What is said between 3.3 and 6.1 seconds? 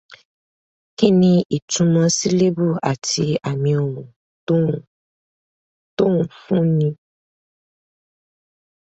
àmi ohun tó